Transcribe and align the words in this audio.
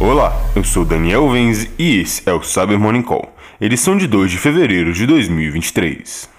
Olá, 0.00 0.32
eu 0.54 0.62
sou 0.62 0.84
Daniel 0.84 1.28
Venzi 1.28 1.72
e 1.76 1.98
esse 1.98 2.22
é 2.24 2.32
o 2.32 2.40
Cyber 2.40 2.78
Morning 2.78 3.02
Call, 3.02 3.34
edição 3.60 3.96
de 3.96 4.06
2 4.06 4.30
de 4.30 4.38
fevereiro 4.38 4.92
de 4.92 5.04
2023. 5.04 6.30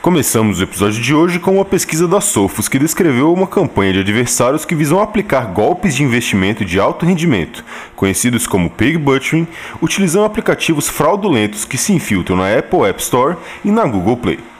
Começamos 0.00 0.58
o 0.58 0.62
episódio 0.62 1.02
de 1.02 1.14
hoje 1.14 1.38
com 1.38 1.56
uma 1.56 1.66
pesquisa 1.66 2.08
da 2.08 2.18
Sofos 2.22 2.66
que 2.66 2.78
descreveu 2.78 3.30
uma 3.30 3.46
campanha 3.46 3.92
de 3.92 3.98
adversários 4.00 4.64
que 4.64 4.74
visam 4.74 5.02
aplicar 5.02 5.52
golpes 5.52 5.94
de 5.94 6.02
investimento 6.02 6.64
de 6.64 6.80
alto 6.80 7.04
rendimento, 7.04 7.62
conhecidos 7.94 8.46
como 8.46 8.70
pig 8.70 8.96
butchering, 8.96 9.46
utilizando 9.82 10.24
aplicativos 10.24 10.88
fraudulentos 10.88 11.66
que 11.66 11.76
se 11.76 11.92
infiltram 11.92 12.38
na 12.38 12.56
Apple 12.56 12.88
App 12.88 13.02
Store 13.02 13.36
e 13.62 13.70
na 13.70 13.84
Google 13.84 14.16
Play. 14.16 14.53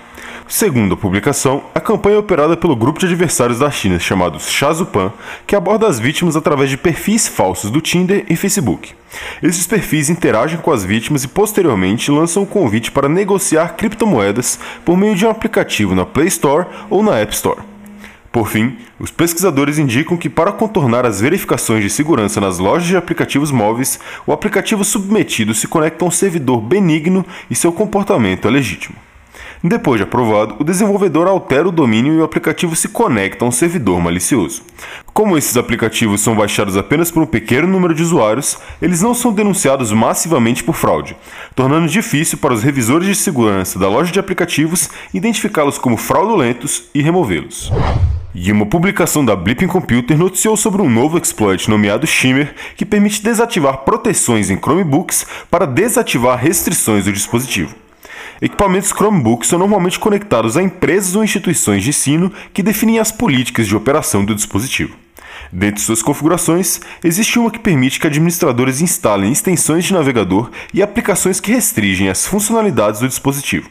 Segundo 0.47 0.93
a 0.93 0.97
publicação, 0.97 1.65
a 1.75 1.81
campanha 1.81 2.17
é 2.17 2.19
operada 2.19 2.55
pelo 2.55 2.77
grupo 2.77 3.01
de 3.01 3.07
adversários 3.07 3.59
da 3.59 3.71
China 3.71 3.99
chamados 3.99 4.51
Shazupan, 4.51 5.11
que 5.47 5.57
aborda 5.57 5.89
as 5.89 5.99
vítimas 5.99 6.37
através 6.37 6.69
de 6.69 6.77
perfis 6.77 7.27
falsos 7.27 7.71
do 7.71 7.81
Tinder 7.81 8.27
e 8.29 8.37
Facebook. 8.37 8.93
Esses 9.43 9.67
perfis 9.67 10.11
interagem 10.11 10.59
com 10.59 10.71
as 10.71 10.85
vítimas 10.85 11.25
e 11.25 11.29
posteriormente 11.29 12.11
lançam 12.11 12.43
um 12.43 12.47
convite 12.47 12.93
para 12.93 13.09
negociar 13.09 13.75
criptomoedas 13.75 14.59
por 14.85 14.99
meio 14.99 15.15
de 15.15 15.25
um 15.25 15.31
aplicativo 15.31 15.95
na 15.95 16.05
Play 16.05 16.29
Store 16.29 16.67
ou 16.91 17.03
na 17.03 17.19
App 17.19 17.33
Store. 17.33 17.61
Por 18.31 18.47
fim, 18.47 18.77
os 18.99 19.11
pesquisadores 19.11 19.79
indicam 19.79 20.17
que, 20.17 20.29
para 20.29 20.53
contornar 20.53 21.07
as 21.07 21.21
verificações 21.21 21.83
de 21.83 21.89
segurança 21.89 22.41
nas 22.41 22.59
lojas 22.59 22.87
de 22.87 22.97
aplicativos 22.97 23.51
móveis, 23.51 23.99
o 24.27 24.33
aplicativo 24.33 24.85
submetido 24.85 25.55
se 25.55 25.67
conecta 25.67 26.05
a 26.05 26.09
um 26.09 26.11
servidor 26.11 26.61
benigno 26.61 27.25
e 27.49 27.55
seu 27.55 27.73
comportamento 27.73 28.47
é 28.47 28.51
legítimo. 28.51 29.04
Depois 29.63 29.99
de 29.99 30.05
aprovado, 30.05 30.57
o 30.59 30.65
desenvolvedor 30.65 31.27
altera 31.27 31.69
o 31.69 31.73
domínio 31.73 32.15
e 32.15 32.19
o 32.19 32.25
aplicativo 32.25 32.77
se 32.77 32.89
conecta 32.89 33.45
a 33.45 33.49
um 33.49 33.53
servidor 33.53 34.01
malicioso. 34.01 34.63
Como 35.13 35.39
esses 35.39 35.57
aplicativos 35.57 36.21
são 36.21 36.35
baixados 36.35 36.77
apenas 36.77 37.11
por 37.11 37.23
um 37.23 37.27
pequeno 37.27 37.67
número 37.67 37.95
de 37.95 38.03
usuários, 38.03 38.59
eles 38.83 39.01
não 39.01 39.15
são 39.15 39.33
denunciados 39.33 39.93
massivamente 39.93 40.63
por 40.63 40.75
fraude, 40.75 41.17
tornando 41.55 41.89
difícil 41.89 42.39
para 42.39 42.53
os 42.53 42.63
revisores 42.63 43.09
de 43.09 43.15
segurança 43.15 43.79
da 43.79 43.89
loja 43.89 44.13
de 44.13 44.21
aplicativos 44.21 44.91
identificá-los 45.13 45.79
como 45.79 45.97
fraudulentos 45.97 46.85
e 46.95 47.01
removê-los. 47.01 47.73
E 48.35 48.51
uma 48.51 48.67
publicação 48.67 49.25
da 49.25 49.37
Blipping 49.37 49.69
Computer 49.69 50.19
noticiou 50.19 50.57
sobre 50.57 50.83
um 50.83 50.91
novo 50.91 51.17
exploit 51.17 51.71
nomeado 51.71 52.05
Shimmer 52.05 52.53
que 52.77 52.85
permite 52.85 53.23
desativar 53.23 53.79
proteções 53.79 54.51
em 54.51 54.57
Chromebooks 54.57 55.25
para 55.49 55.67
desativar 55.67 56.37
restrições 56.37 57.05
do 57.05 57.13
dispositivo. 57.13 57.84
Equipamentos 58.45 58.91
Chromebook 58.91 59.47
são 59.47 59.59
normalmente 59.59 59.99
conectados 59.99 60.55
a 60.55 60.63
empresas 60.63 61.17
ou 61.17 61.25
instituições 61.25 61.83
de 61.83 61.89
ensino 61.89 62.31
que 62.53 62.63
definem 62.63 62.99
as 62.99 63.11
políticas 63.11 63.67
de 63.67 63.75
operação 63.75 64.23
do 64.23 64.35
dispositivo. 64.35 64.95
Dentre 65.51 65.81
suas 65.81 66.03
configurações, 66.03 66.79
existe 67.03 67.39
uma 67.39 67.51
que 67.51 67.59
permite 67.59 67.99
que 67.99 68.07
administradores 68.07 68.83
instalem 68.83 69.33
extensões 69.33 69.87
de 69.87 69.95
navegador 69.95 70.51
e 70.75 70.83
aplicações 70.83 71.41
que 71.41 71.53
restringem 71.53 72.11
as 72.11 72.27
funcionalidades 72.27 73.01
do 73.01 73.09
dispositivo. 73.09 73.71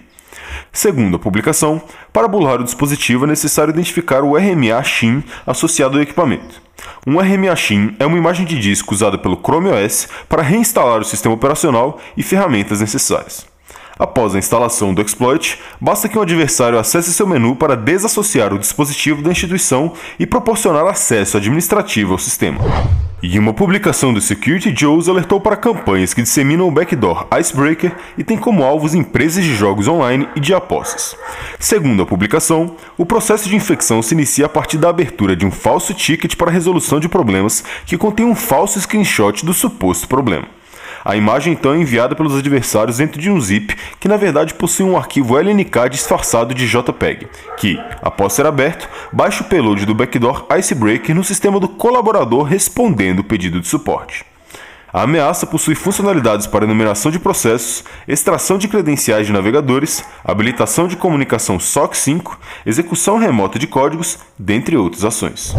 Segundo 0.71 1.17
a 1.17 1.19
publicação, 1.19 1.79
para 2.11 2.27
burlar 2.27 2.59
o 2.59 2.63
dispositivo 2.63 3.25
é 3.25 3.27
necessário 3.27 3.69
identificar 3.69 4.23
o 4.23 4.35
RMA 4.35 4.83
SHIM 4.83 5.23
associado 5.45 5.97
ao 5.97 6.03
equipamento. 6.03 6.59
Um 7.05 7.19
RMA 7.19 7.55
SHIM 7.55 7.95
é 7.99 8.07
uma 8.07 8.17
imagem 8.17 8.43
de 8.43 8.57
disco 8.59 8.95
usada 8.95 9.19
pelo 9.19 9.37
Chrome 9.37 9.69
OS 9.69 10.07
para 10.27 10.41
reinstalar 10.41 11.01
o 11.01 11.05
sistema 11.05 11.35
operacional 11.35 12.01
e 12.17 12.23
ferramentas 12.23 12.81
necessárias. 12.81 13.52
Após 13.97 14.33
a 14.33 14.39
instalação 14.39 14.93
do 14.93 15.01
exploit, 15.01 15.59
basta 15.79 16.09
que 16.09 16.17
um 16.17 16.21
adversário 16.21 16.79
acesse 16.79 17.13
seu 17.13 17.27
menu 17.27 17.55
para 17.55 17.75
desassociar 17.75 18.53
o 18.53 18.59
dispositivo 18.59 19.21
da 19.21 19.31
instituição 19.31 19.93
e 20.19 20.25
proporcionar 20.25 20.85
acesso 20.87 21.37
administrativo 21.37 22.13
ao 22.13 22.17
sistema. 22.17 22.59
E 23.21 23.39
uma 23.39 23.53
publicação 23.53 24.13
do 24.13 24.19
Security 24.19 24.73
Joes 24.75 25.07
alertou 25.07 25.39
para 25.39 25.55
campanhas 25.55 26.13
que 26.13 26.21
disseminam 26.21 26.67
o 26.67 26.71
backdoor 26.71 27.25
Icebreaker 27.39 27.95
e 28.17 28.23
tem 28.23 28.37
como 28.37 28.63
alvos 28.63 28.93
empresas 28.93 29.45
de 29.45 29.55
jogos 29.55 29.87
online 29.87 30.27
e 30.35 30.41
de 30.41 30.53
apostas. 30.53 31.15
Segundo 31.57 32.03
a 32.03 32.05
publicação, 32.05 32.75
o 32.97 33.05
processo 33.05 33.47
de 33.47 33.55
infecção 33.55 34.01
se 34.01 34.13
inicia 34.13 34.47
a 34.47 34.49
partir 34.49 34.77
da 34.77 34.89
abertura 34.89 35.37
de 35.37 35.45
um 35.45 35.51
falso 35.51 35.93
ticket 35.93 36.35
para 36.35 36.51
resolução 36.51 36.99
de 36.99 37.07
problemas 37.07 37.63
que 37.85 37.97
contém 37.97 38.25
um 38.25 38.35
falso 38.35 38.81
screenshot 38.81 39.45
do 39.45 39.53
suposto 39.53 40.05
problema. 40.05 40.62
A 41.05 41.15
imagem 41.17 41.53
então 41.53 41.73
é 41.73 41.77
enviada 41.77 42.15
pelos 42.15 42.37
adversários 42.37 42.97
dentro 42.97 43.19
de 43.19 43.29
um 43.29 43.39
zip 43.39 43.75
que 43.99 44.07
na 44.07 44.15
verdade 44.15 44.53
possui 44.53 44.85
um 44.85 44.95
arquivo 44.95 45.37
LNK 45.37 45.89
disfarçado 45.91 46.53
de 46.53 46.67
JPEG, 46.67 47.27
que, 47.57 47.77
após 48.01 48.33
ser 48.33 48.45
aberto, 48.45 48.87
baixa 49.11 49.43
o 49.43 49.47
payload 49.47 49.85
do 49.85 49.93
backdoor 49.93 50.45
Icebreaker 50.57 51.13
no 51.13 51.23
sistema 51.23 51.59
do 51.59 51.67
colaborador 51.67 52.43
respondendo 52.43 53.19
o 53.19 53.23
pedido 53.23 53.59
de 53.59 53.67
suporte. 53.67 54.25
A 54.93 55.01
ameaça 55.01 55.47
possui 55.47 55.73
funcionalidades 55.73 56.45
para 56.45 56.65
enumeração 56.65 57.11
de 57.11 57.17
processos, 57.17 57.83
extração 58.07 58.59
de 58.59 58.67
credenciais 58.67 59.25
de 59.25 59.33
navegadores, 59.33 60.05
habilitação 60.23 60.87
de 60.87 60.95
comunicação 60.95 61.59
SOC 61.59 61.95
5, 61.95 62.39
execução 62.63 63.17
remota 63.17 63.57
de 63.57 63.65
códigos, 63.65 64.19
dentre 64.37 64.77
outras 64.77 65.03
ações. 65.03 65.55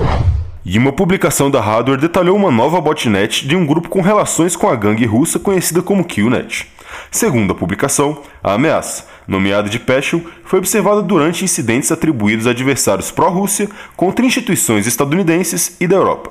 E 0.66 0.78
uma 0.78 0.92
publicação 0.92 1.50
da 1.50 1.60
Hardware 1.60 2.00
detalhou 2.00 2.34
uma 2.34 2.50
nova 2.50 2.80
botnet 2.80 3.46
de 3.46 3.54
um 3.54 3.66
grupo 3.66 3.86
com 3.90 4.00
relações 4.00 4.56
com 4.56 4.66
a 4.66 4.74
gangue 4.74 5.04
russa 5.04 5.38
conhecida 5.38 5.82
como 5.82 6.04
Killnet. 6.06 6.66
Segundo 7.10 7.52
a 7.52 7.54
publicação, 7.54 8.22
a 8.42 8.54
ameaça, 8.54 9.06
nomeada 9.28 9.68
de 9.68 9.78
Passion, 9.78 10.20
foi 10.42 10.58
observada 10.60 11.02
durante 11.02 11.44
incidentes 11.44 11.92
atribuídos 11.92 12.46
a 12.46 12.50
adversários 12.50 13.10
pró-Rússia 13.10 13.68
contra 13.94 14.24
instituições 14.24 14.86
estadunidenses 14.86 15.76
e 15.78 15.86
da 15.86 15.96
Europa. 15.96 16.30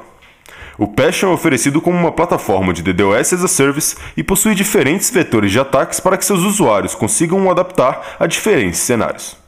O 0.79 0.87
Passion 0.87 1.29
é 1.29 1.33
oferecido 1.33 1.79
como 1.79 1.95
uma 1.95 2.11
plataforma 2.11 2.73
de 2.73 2.81
DDoS 2.81 3.33
as 3.33 3.43
a 3.43 3.47
Service 3.47 3.95
e 4.17 4.23
possui 4.23 4.55
diferentes 4.55 5.11
vetores 5.11 5.51
de 5.51 5.59
ataques 5.59 5.99
para 5.99 6.17
que 6.17 6.25
seus 6.25 6.41
usuários 6.41 6.95
consigam 6.95 7.51
adaptar 7.51 8.15
a 8.19 8.25
diferentes 8.25 8.79
cenários. 8.79 9.42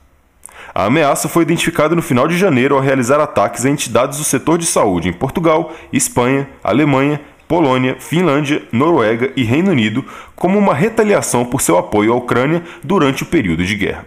A 0.77 0.87
ameaça 0.87 1.29
foi 1.29 1.43
identificada 1.43 1.95
no 1.95 2.01
final 2.01 2.27
de 2.27 2.37
janeiro 2.37 2.75
ao 2.75 2.81
realizar 2.81 3.17
ataques 3.17 3.63
a 3.63 3.69
entidades 3.69 4.17
do 4.17 4.25
setor 4.25 4.57
de 4.57 4.65
saúde 4.65 5.07
em 5.07 5.13
Portugal, 5.13 5.71
Espanha, 5.93 6.49
Alemanha, 6.61 7.21
Polônia, 7.47 7.95
Finlândia, 7.97 8.61
Noruega 8.73 9.31
e 9.37 9.43
Reino 9.45 9.71
Unido 9.71 10.03
como 10.35 10.59
uma 10.59 10.73
retaliação 10.73 11.45
por 11.45 11.61
seu 11.61 11.77
apoio 11.77 12.11
à 12.11 12.17
Ucrânia 12.17 12.61
durante 12.83 13.23
o 13.23 13.25
período 13.25 13.63
de 13.63 13.73
guerra. 13.73 14.05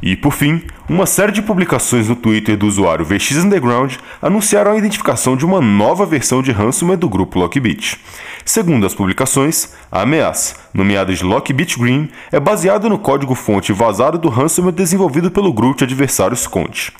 E, 0.00 0.14
por 0.14 0.32
fim, 0.32 0.62
uma 0.88 1.04
série 1.04 1.32
de 1.32 1.42
publicações 1.42 2.08
no 2.08 2.14
Twitter 2.14 2.56
do 2.56 2.68
usuário 2.68 3.04
VX 3.04 3.32
Underground 3.32 3.96
anunciaram 4.22 4.70
a 4.70 4.78
identificação 4.78 5.36
de 5.36 5.44
uma 5.44 5.60
nova 5.60 6.06
versão 6.06 6.40
de 6.40 6.52
ransomware 6.52 6.96
do 6.96 7.08
grupo 7.08 7.40
Lockbit. 7.40 8.00
Segundo 8.48 8.86
as 8.86 8.94
publicações, 8.94 9.74
a 9.92 10.00
ameaça, 10.00 10.54
nomeada 10.72 11.12
de 11.12 11.22
Lockbit 11.22 11.78
Green, 11.78 12.08
é 12.32 12.40
baseada 12.40 12.88
no 12.88 12.98
código-fonte 12.98 13.74
vazado 13.74 14.16
do 14.16 14.30
ransomware 14.30 14.74
desenvolvido 14.74 15.30
pelo 15.30 15.52
grupo 15.52 15.76
de 15.76 15.84
adversários 15.84 16.46
Conte. 16.46 16.90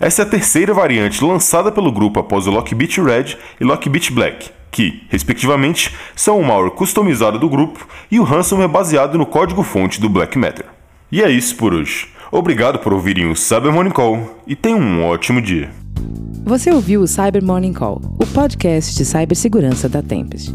Essa 0.00 0.22
é 0.22 0.24
a 0.24 0.28
terceira 0.28 0.72
variante 0.72 1.22
lançada 1.22 1.70
pelo 1.70 1.92
grupo 1.92 2.18
após 2.18 2.46
o 2.46 2.50
Lockbit 2.50 2.98
Red 3.02 3.36
e 3.60 3.64
Lockbit 3.64 4.10
Black, 4.10 4.48
que, 4.70 5.02
respectivamente, 5.10 5.94
são 6.16 6.40
o 6.40 6.42
malware 6.42 6.70
customizado 6.70 7.38
do 7.38 7.50
grupo 7.50 7.86
e 8.10 8.18
o 8.18 8.24
ransomware 8.24 8.66
baseado 8.66 9.18
no 9.18 9.26
código-fonte 9.26 10.00
do 10.00 10.08
Black 10.08 10.38
Matter. 10.38 10.64
E 11.12 11.22
é 11.22 11.28
isso 11.28 11.56
por 11.56 11.74
hoje. 11.74 12.08
Obrigado 12.32 12.78
por 12.78 12.94
ouvirem 12.94 13.30
o 13.30 13.36
Cyber 13.36 13.70
Morning 13.70 13.90
Call 13.90 14.40
e 14.46 14.56
tenham 14.56 14.80
um 14.80 15.04
ótimo 15.04 15.42
dia. 15.42 15.70
Você 16.46 16.70
ouviu 16.70 17.02
o 17.02 17.06
Cyber 17.06 17.44
Morning 17.44 17.74
Call, 17.74 18.00
o 18.18 18.26
podcast 18.28 18.96
de 18.96 19.04
cibersegurança 19.04 19.90
da 19.90 20.00
Tempest. 20.00 20.54